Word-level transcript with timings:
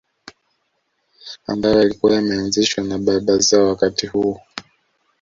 Ambayo 1.47 1.77
yalikuwa 1.79 2.13
yameanzishwa 2.13 2.83
na 2.83 2.97
baba 2.97 3.37
zao 3.37 3.67
wakati 3.67 4.07
huo 4.07 4.41